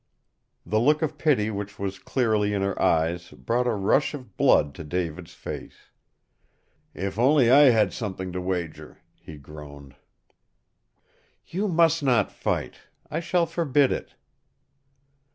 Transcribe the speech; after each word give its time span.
The 0.65 0.79
look 0.79 1.03
of 1.03 1.19
pity 1.19 1.51
which 1.51 1.77
was 1.77 1.99
clearly 1.99 2.53
in 2.55 2.63
her 2.63 2.81
eyes 2.81 3.29
brought 3.29 3.67
a 3.67 3.75
rush 3.75 4.15
of 4.15 4.35
blood 4.35 4.73
to 4.73 4.83
David's 4.83 5.35
face. 5.35 5.91
"If 6.95 7.19
only 7.19 7.51
I 7.51 7.65
had 7.65 7.93
something 7.93 8.31
to 8.31 8.41
wager!" 8.41 8.97
he 9.13 9.37
groaned. 9.37 9.95
"You 11.45 11.67
must 11.67 12.01
not 12.01 12.31
fight. 12.31 12.77
I 13.11 13.19
shall 13.19 13.45
forbid 13.45 13.91
it!" 13.91 14.15